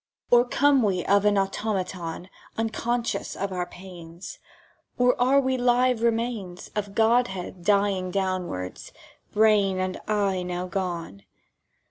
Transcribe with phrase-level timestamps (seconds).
[0.31, 4.39] "Or come we of an Automaton Unconscious of our pains?...
[4.97, 8.93] Or are we live remains Of Godhead dying downwards,
[9.31, 11.21] brain and eye now gone?